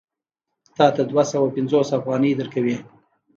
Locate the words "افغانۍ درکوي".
1.99-2.75